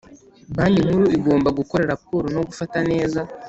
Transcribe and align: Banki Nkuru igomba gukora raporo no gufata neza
Banki 0.55 0.85
Nkuru 0.85 1.05
igomba 1.17 1.49
gukora 1.59 1.89
raporo 1.91 2.25
no 2.35 2.41
gufata 2.47 2.77
neza 2.89 3.19